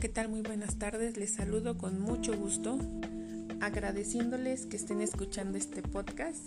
¿qué 0.00 0.08
tal? 0.08 0.30
Muy 0.30 0.40
buenas 0.40 0.78
tardes. 0.78 1.18
Les 1.18 1.34
saludo 1.34 1.76
con 1.76 2.00
mucho 2.00 2.34
gusto, 2.34 2.78
agradeciéndoles 3.60 4.64
que 4.64 4.78
estén 4.78 5.02
escuchando 5.02 5.58
este 5.58 5.82
podcast. 5.82 6.38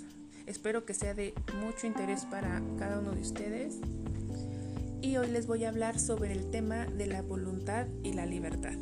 Espero 0.48 0.86
que 0.86 0.96
sea 0.96 1.14
de 1.14 1.36
mucho 1.64 1.86
interés 1.86 2.26
para 2.26 2.64
cada 2.80 3.00
uno 3.00 3.12
de 3.12 3.22
ustedes. 3.22 3.76
Y 5.04 5.18
hoy 5.18 5.28
les 5.28 5.46
voy 5.46 5.66
a 5.66 5.70
hablar 5.70 6.00
sobre 6.00 6.32
el 6.32 6.50
tema 6.50 6.88
de 6.88 7.06
la 7.06 7.22
voluntad 7.22 7.86
y 8.02 8.14
la 8.14 8.26
libertad. 8.26 8.74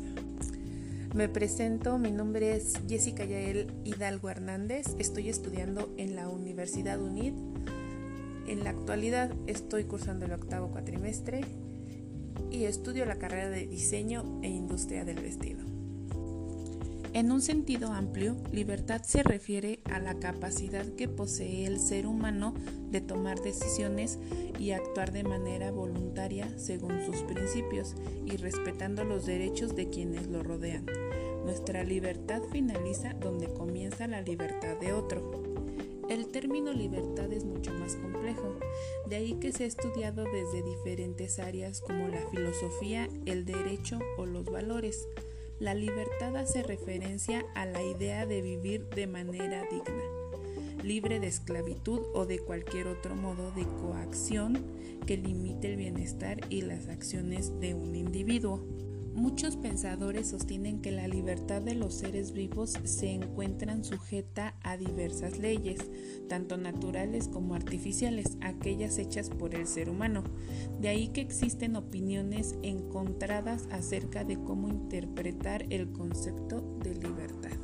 Me 1.14 1.28
presento, 1.28 1.98
mi 1.98 2.10
nombre 2.10 2.56
es 2.56 2.72
Jessica 2.88 3.26
Yael 3.26 3.70
Hidalgo 3.84 4.30
Hernández, 4.30 4.86
estoy 4.98 5.28
estudiando 5.28 5.92
en 5.98 6.16
la 6.16 6.30
Universidad 6.30 6.98
UNID. 6.98 7.34
En 8.46 8.64
la 8.64 8.70
actualidad 8.70 9.34
estoy 9.46 9.84
cursando 9.84 10.24
el 10.24 10.32
octavo 10.32 10.68
cuatrimestre 10.68 11.42
y 12.50 12.64
estudio 12.64 13.04
la 13.04 13.18
carrera 13.18 13.50
de 13.50 13.66
diseño 13.66 14.40
e 14.42 14.48
industria 14.48 15.04
del 15.04 15.20
vestido. 15.20 15.72
En 17.14 17.30
un 17.30 17.42
sentido 17.42 17.92
amplio, 17.92 18.36
libertad 18.52 19.02
se 19.02 19.22
refiere 19.22 19.80
a 19.84 19.98
la 19.98 20.14
capacidad 20.14 20.86
que 20.86 21.08
posee 21.08 21.66
el 21.66 21.78
ser 21.78 22.06
humano 22.06 22.54
de 22.90 23.02
tomar 23.02 23.40
decisiones 23.42 24.18
y 24.58 24.70
actuar 24.70 25.12
de 25.12 25.22
manera 25.22 25.70
voluntaria 25.72 26.48
según 26.58 27.04
sus 27.04 27.16
principios 27.24 27.94
y 28.24 28.38
respetando 28.38 29.04
los 29.04 29.26
derechos 29.26 29.76
de 29.76 29.90
quienes 29.90 30.28
lo 30.28 30.42
rodean. 30.42 30.86
Nuestra 31.44 31.84
libertad 31.84 32.40
finaliza 32.50 33.12
donde 33.12 33.52
comienza 33.52 34.06
la 34.06 34.22
libertad 34.22 34.78
de 34.80 34.94
otro. 34.94 35.51
El 36.08 36.28
término 36.28 36.72
libertad 36.72 37.32
es 37.32 37.44
mucho 37.44 37.72
más 37.72 37.94
complejo, 37.96 38.56
de 39.08 39.16
ahí 39.16 39.34
que 39.34 39.52
se 39.52 39.64
ha 39.64 39.66
estudiado 39.66 40.24
desde 40.24 40.62
diferentes 40.62 41.38
áreas 41.38 41.80
como 41.80 42.08
la 42.08 42.20
filosofía, 42.30 43.08
el 43.24 43.44
derecho 43.44 43.98
o 44.18 44.26
los 44.26 44.44
valores. 44.44 45.06
La 45.58 45.74
libertad 45.74 46.36
hace 46.36 46.62
referencia 46.62 47.44
a 47.54 47.66
la 47.66 47.82
idea 47.82 48.26
de 48.26 48.42
vivir 48.42 48.88
de 48.88 49.06
manera 49.06 49.62
digna, 49.70 50.02
libre 50.82 51.20
de 51.20 51.28
esclavitud 51.28 52.00
o 52.14 52.26
de 52.26 52.40
cualquier 52.40 52.88
otro 52.88 53.14
modo 53.14 53.52
de 53.52 53.64
coacción 53.64 54.60
que 55.06 55.16
limite 55.16 55.70
el 55.70 55.76
bienestar 55.76 56.40
y 56.50 56.62
las 56.62 56.88
acciones 56.88 57.58
de 57.60 57.74
un 57.74 57.94
individuo. 57.94 58.60
Muchos 59.14 59.56
pensadores 59.56 60.28
sostienen 60.28 60.80
que 60.80 60.90
la 60.90 61.06
libertad 61.06 61.60
de 61.60 61.74
los 61.74 61.94
seres 61.94 62.32
vivos 62.32 62.74
se 62.84 63.10
encuentra 63.10 63.72
sujeta 63.84 64.54
a 64.62 64.76
diversas 64.76 65.38
leyes, 65.38 65.80
tanto 66.28 66.56
naturales 66.56 67.28
como 67.28 67.54
artificiales, 67.54 68.36
aquellas 68.40 68.98
hechas 68.98 69.30
por 69.30 69.54
el 69.54 69.66
ser 69.66 69.88
humano. 69.90 70.24
De 70.80 70.88
ahí 70.88 71.08
que 71.08 71.20
existen 71.20 71.76
opiniones 71.76 72.56
encontradas 72.62 73.66
acerca 73.70 74.24
de 74.24 74.36
cómo 74.36 74.68
interpretar 74.68 75.66
el 75.70 75.92
concepto 75.92 76.60
de 76.82 76.94
libertad. 76.94 77.56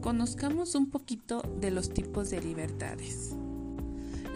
Conozcamos 0.00 0.74
un 0.74 0.90
poquito 0.90 1.42
de 1.60 1.70
los 1.70 1.92
tipos 1.92 2.30
de 2.30 2.40
libertades. 2.40 3.36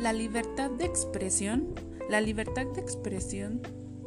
La 0.00 0.12
libertad 0.12 0.70
de 0.70 0.84
expresión. 0.84 1.74
La 2.10 2.20
libertad 2.20 2.66
de 2.74 2.80
expresión 2.80 3.62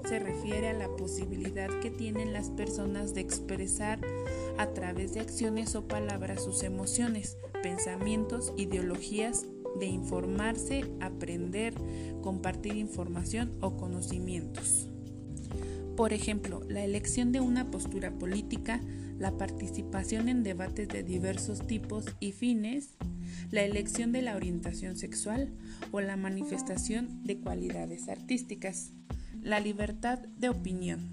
se 0.07 0.19
refiere 0.19 0.69
a 0.69 0.73
la 0.73 0.87
posibilidad 0.95 1.69
que 1.81 1.91
tienen 1.91 2.31
las 2.31 2.49
personas 2.49 3.13
de 3.13 3.21
expresar 3.21 3.99
a 4.57 4.67
través 4.67 5.13
de 5.13 5.19
acciones 5.19 5.75
o 5.75 5.87
palabras 5.87 6.43
sus 6.43 6.63
emociones, 6.63 7.37
pensamientos, 7.61 8.53
ideologías, 8.57 9.45
de 9.79 9.87
informarse, 9.87 10.85
aprender, 11.01 11.73
compartir 12.21 12.77
información 12.77 13.57
o 13.61 13.75
conocimientos. 13.75 14.89
Por 15.97 16.13
ejemplo, 16.13 16.63
la 16.67 16.83
elección 16.83 17.31
de 17.31 17.41
una 17.41 17.69
postura 17.69 18.11
política, 18.11 18.81
la 19.19 19.35
participación 19.35 20.29
en 20.29 20.43
debates 20.43 20.87
de 20.87 21.03
diversos 21.03 21.65
tipos 21.67 22.05
y 22.19 22.31
fines, 22.31 22.95
la 23.51 23.63
elección 23.63 24.11
de 24.11 24.21
la 24.21 24.35
orientación 24.35 24.95
sexual 24.95 25.51
o 25.91 25.99
la 25.99 26.15
manifestación 26.15 27.23
de 27.23 27.39
cualidades 27.39 28.09
artísticas. 28.09 28.93
La 29.47 29.61
libertad 29.61 30.19
de 30.19 30.49
opinión. 30.49 31.07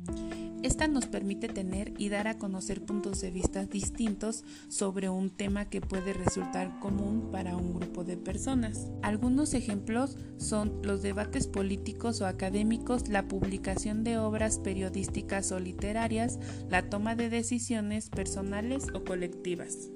Esta 0.65 0.89
nos 0.89 1.07
permite 1.07 1.47
tener 1.47 1.93
y 1.99 2.09
dar 2.09 2.27
a 2.27 2.37
conocer 2.37 2.85
puntos 2.85 3.21
de 3.21 3.31
vista 3.31 3.65
distintos 3.65 4.43
sobre 4.67 5.09
un 5.09 5.31
tema 5.31 5.67
que 5.67 5.81
puede 5.81 6.15
resultar 6.15 6.81
común 6.81 7.29
para 7.31 7.57
un 7.57 7.75
grupo 7.75 8.03
de 8.03 8.17
personas. 8.17 8.89
Algunos 9.03 9.55
ejemplos 9.55 10.19
son 10.37 10.83
los 10.83 11.01
debates 11.01 11.47
políticos 11.47 12.21
o 12.23 12.27
académicos, 12.27 13.07
la 13.07 13.29
publicación 13.29 14.03
de 14.03 14.19
obras 14.19 14.59
periodísticas 14.59 15.53
o 15.53 15.61
literarias, 15.61 16.41
la 16.69 16.91
toma 16.91 17.15
de 17.15 17.31
decisiones 17.31 18.11
personales 18.11 18.87
o 18.95 19.05
colectivas. 19.05 19.91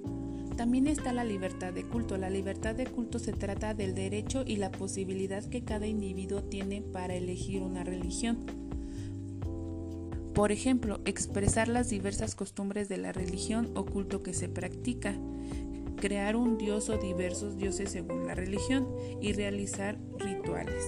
También 0.59 0.89
está 0.89 1.13
la 1.13 1.23
libertad 1.23 1.73
de 1.73 1.85
culto. 1.85 2.17
La 2.17 2.31
libertad 2.31 2.75
de 2.75 2.85
culto 2.85 3.21
se 3.21 3.33
trata 3.33 3.75
del 3.75 3.95
derecho 3.95 4.43
y 4.45 4.57
la 4.57 4.73
posibilidad 4.73 5.45
que 5.45 5.63
cada 5.63 5.87
individuo 5.87 6.43
tiene 6.43 6.83
para 6.83 7.15
elegir 7.15 7.63
una 7.63 7.85
religión. 7.85 8.45
Por 10.35 10.51
ejemplo, 10.51 11.01
expresar 11.05 11.69
las 11.69 11.91
diversas 11.91 12.35
costumbres 12.35 12.89
de 12.89 12.97
la 12.97 13.13
religión 13.13 13.71
o 13.77 13.87
culto 13.87 14.25
que 14.25 14.35
se 14.35 14.49
practica, 14.49 15.15
crear 15.95 16.35
un 16.35 16.59
dios 16.59 16.89
o 16.89 16.99
diversos 16.99 17.57
dioses 17.57 17.93
según 17.93 18.27
la 18.27 18.35
religión 18.35 18.89
y 19.21 19.35
realizar 19.35 19.97
rituales. 20.19 20.85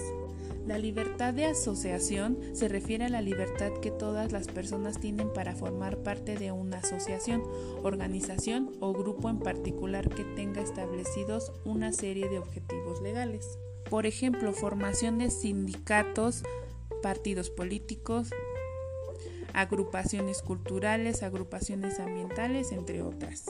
La 0.71 0.77
libertad 0.77 1.33
de 1.33 1.47
asociación 1.47 2.39
se 2.53 2.69
refiere 2.69 3.03
a 3.03 3.09
la 3.09 3.19
libertad 3.19 3.73
que 3.81 3.91
todas 3.91 4.31
las 4.31 4.47
personas 4.47 5.01
tienen 5.01 5.33
para 5.33 5.53
formar 5.53 5.97
parte 5.97 6.37
de 6.37 6.53
una 6.53 6.77
asociación, 6.77 7.43
organización 7.83 8.71
o 8.79 8.93
grupo 8.93 9.29
en 9.29 9.39
particular 9.39 10.07
que 10.07 10.23
tenga 10.23 10.61
establecidos 10.61 11.51
una 11.65 11.91
serie 11.91 12.29
de 12.29 12.39
objetivos 12.39 13.01
legales. 13.01 13.59
Por 13.89 14.05
ejemplo, 14.05 14.53
formación 14.53 15.17
de 15.17 15.29
sindicatos, 15.29 16.43
partidos 17.03 17.49
políticos, 17.49 18.29
agrupaciones 19.53 20.41
culturales, 20.41 21.21
agrupaciones 21.21 21.99
ambientales, 21.99 22.71
entre 22.71 23.01
otras. 23.01 23.43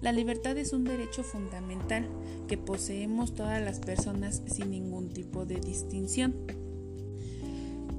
La 0.00 0.12
libertad 0.12 0.56
es 0.58 0.72
un 0.72 0.84
derecho 0.84 1.22
fundamental 1.22 2.06
que 2.48 2.58
poseemos 2.58 3.34
todas 3.34 3.62
las 3.62 3.80
personas 3.80 4.42
sin 4.46 4.70
ningún 4.70 5.08
tipo 5.08 5.46
de 5.46 5.60
distinción. 5.60 6.34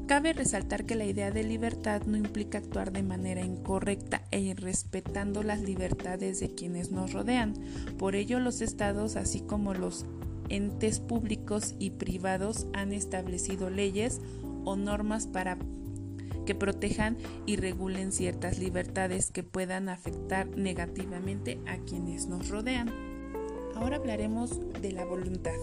Cabe 0.07 0.31
resaltar 0.31 0.85
que 0.85 0.95
la 0.95 1.03
idea 1.03 1.31
de 1.31 1.43
libertad 1.43 2.03
no 2.05 2.15
implica 2.15 2.59
actuar 2.59 2.93
de 2.93 3.03
manera 3.03 3.41
incorrecta 3.41 4.23
e 4.31 4.39
irrespetando 4.39 5.43
las 5.43 5.61
libertades 5.61 6.39
de 6.39 6.55
quienes 6.55 6.91
nos 6.91 7.11
rodean. 7.11 7.53
Por 7.97 8.15
ello, 8.15 8.39
los 8.39 8.61
estados, 8.61 9.17
así 9.17 9.41
como 9.41 9.73
los 9.73 10.05
entes 10.47 11.01
públicos 11.01 11.75
y 11.77 11.89
privados, 11.89 12.67
han 12.71 12.93
establecido 12.93 13.69
leyes 13.69 14.21
o 14.63 14.77
normas 14.77 15.27
para 15.27 15.57
que 16.47 16.55
protejan 16.55 17.17
y 17.45 17.57
regulen 17.57 18.11
ciertas 18.11 18.57
libertades 18.57 19.29
que 19.29 19.43
puedan 19.43 19.89
afectar 19.89 20.47
negativamente 20.47 21.59
a 21.67 21.77
quienes 21.77 22.25
nos 22.27 22.49
rodean. 22.49 22.89
Ahora 23.75 23.97
hablaremos 23.97 24.59
de 24.81 24.93
la 24.93 25.05
voluntad. 25.05 25.53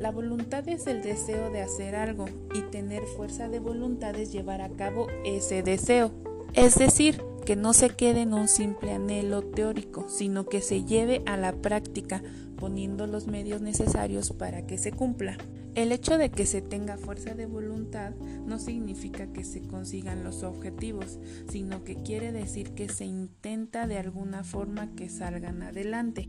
La 0.00 0.10
voluntad 0.10 0.68
es 0.68 0.88
el 0.88 1.02
deseo 1.02 1.50
de 1.50 1.60
hacer 1.60 1.94
algo 1.94 2.24
y 2.54 2.62
tener 2.62 3.04
fuerza 3.04 3.48
de 3.48 3.60
voluntad 3.60 4.16
es 4.16 4.32
llevar 4.32 4.62
a 4.62 4.70
cabo 4.70 5.06
ese 5.24 5.62
deseo. 5.62 6.10
Es 6.54 6.74
decir, 6.76 7.22
que 7.44 7.54
no 7.54 7.74
se 7.74 7.90
quede 7.90 8.22
en 8.22 8.32
un 8.32 8.48
simple 8.48 8.92
anhelo 8.92 9.42
teórico, 9.42 10.06
sino 10.08 10.46
que 10.46 10.62
se 10.62 10.84
lleve 10.84 11.22
a 11.26 11.36
la 11.36 11.52
práctica 11.52 12.22
poniendo 12.56 13.06
los 13.06 13.26
medios 13.26 13.60
necesarios 13.60 14.32
para 14.32 14.66
que 14.66 14.78
se 14.78 14.90
cumpla. 14.90 15.36
El 15.74 15.90
hecho 15.90 16.18
de 16.18 16.30
que 16.30 16.46
se 16.46 16.62
tenga 16.62 16.96
fuerza 16.96 17.34
de 17.34 17.46
voluntad 17.46 18.12
no 18.46 18.60
significa 18.60 19.32
que 19.32 19.42
se 19.42 19.62
consigan 19.62 20.22
los 20.22 20.44
objetivos, 20.44 21.18
sino 21.50 21.82
que 21.82 21.96
quiere 21.96 22.30
decir 22.30 22.74
que 22.74 22.88
se 22.88 23.06
intenta 23.06 23.88
de 23.88 23.98
alguna 23.98 24.44
forma 24.44 24.94
que 24.94 25.08
salgan 25.08 25.62
adelante. 25.62 26.28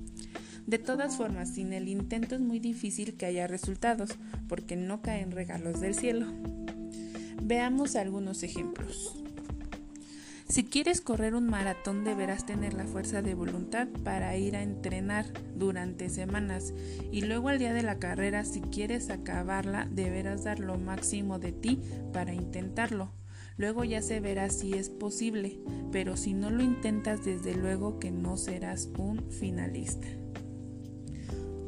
De 0.65 0.79
todas 0.79 1.15
formas, 1.15 1.53
sin 1.53 1.73
el 1.73 1.87
intento 1.89 2.33
es 2.33 2.41
muy 2.41 2.59
difícil 2.59 3.17
que 3.17 3.27
haya 3.27 3.45
resultados, 3.45 4.17
porque 4.47 4.75
no 4.75 5.03
caen 5.03 5.29
regalos 5.29 5.79
del 5.79 5.93
cielo. 5.93 6.25
Veamos 7.43 7.95
algunos 7.95 8.41
ejemplos. 8.41 9.24
Si 10.47 10.63
quieres 10.63 11.01
correr 11.01 11.33
un 11.33 11.49
maratón 11.49 12.03
deberás 12.03 12.45
tener 12.45 12.75
la 12.75 12.85
fuerza 12.85 13.23
de 13.23 13.33
voluntad 13.33 13.87
para 14.03 14.37
ir 14.37 14.55
a 14.55 14.61
entrenar 14.61 15.25
durante 15.55 16.07
semanas 16.07 16.71
y 17.11 17.21
luego 17.21 17.49
al 17.49 17.57
día 17.57 17.73
de 17.73 17.81
la 17.81 17.97
carrera 17.97 18.45
si 18.45 18.61
quieres 18.61 19.09
acabarla 19.09 19.87
deberás 19.89 20.43
dar 20.43 20.59
lo 20.59 20.77
máximo 20.77 21.39
de 21.39 21.51
ti 21.51 21.81
para 22.13 22.31
intentarlo. 22.31 23.11
Luego 23.57 23.85
ya 23.85 24.03
se 24.03 24.19
verá 24.19 24.49
si 24.49 24.73
es 24.73 24.89
posible, 24.89 25.57
pero 25.91 26.15
si 26.15 26.33
no 26.33 26.51
lo 26.51 26.61
intentas 26.61 27.25
desde 27.25 27.55
luego 27.55 27.99
que 27.99 28.11
no 28.11 28.37
serás 28.37 28.89
un 28.97 29.31
finalista. 29.31 30.07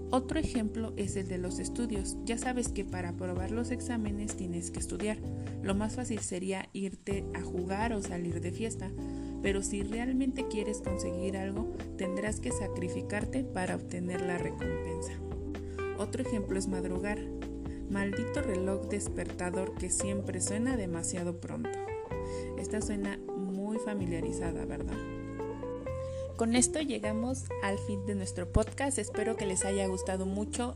Otro 0.09 0.39
ejemplo 0.39 0.93
es 0.95 1.17
el 1.17 1.27
de 1.27 1.37
los 1.37 1.59
estudios. 1.59 2.15
Ya 2.23 2.37
sabes 2.37 2.69
que 2.69 2.85
para 2.85 3.09
aprobar 3.09 3.51
los 3.51 3.71
exámenes 3.71 4.37
tienes 4.37 4.71
que 4.71 4.79
estudiar. 4.79 5.17
Lo 5.61 5.75
más 5.75 5.95
fácil 5.95 6.19
sería 6.19 6.69
irte 6.71 7.25
a 7.33 7.41
jugar 7.41 7.91
o 7.91 8.01
salir 8.01 8.39
de 8.39 8.51
fiesta, 8.51 8.89
pero 9.41 9.61
si 9.61 9.83
realmente 9.83 10.47
quieres 10.47 10.79
conseguir 10.81 11.35
algo, 11.35 11.75
tendrás 11.97 12.39
que 12.39 12.51
sacrificarte 12.51 13.43
para 13.43 13.75
obtener 13.75 14.21
la 14.21 14.37
recompensa. 14.37 15.11
Otro 15.97 16.21
ejemplo 16.21 16.57
es 16.57 16.67
madrugar. 16.67 17.19
Maldito 17.89 18.41
reloj 18.41 18.87
despertador 18.87 19.73
que 19.73 19.89
siempre 19.89 20.39
suena 20.39 20.77
demasiado 20.77 21.41
pronto. 21.41 21.69
Esta 22.57 22.81
suena 22.81 23.17
muy 23.35 23.77
familiarizada, 23.79 24.65
¿verdad? 24.65 24.97
Con 26.37 26.55
esto 26.55 26.79
llegamos 26.79 27.45
al 27.63 27.79
fin 27.79 28.05
de 28.05 28.13
nuestro 28.13 28.51
podcast. 28.51 28.99
Espero 28.99 29.35
que 29.35 29.47
les 29.47 29.65
haya 29.65 29.87
gustado 29.87 30.27
mucho. 30.27 30.75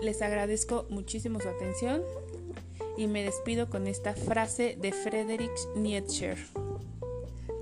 Les 0.00 0.22
agradezco 0.22 0.86
muchísimo 0.88 1.38
su 1.38 1.50
atención 1.50 2.00
y 2.96 3.06
me 3.06 3.22
despido 3.22 3.68
con 3.68 3.86
esta 3.86 4.14
frase 4.14 4.78
de 4.80 4.92
Friedrich 4.92 5.50
Nietzsche. 5.76 6.36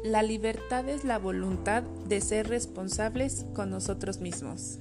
La 0.04 0.22
libertad 0.22 0.88
es 0.88 1.02
la 1.02 1.19
voluntad 1.19 1.82
de 1.82 2.20
ser 2.20 2.49
responsables 2.49 3.46
con 3.52 3.70
nosotros 3.70 4.20
mismos. 4.20 4.78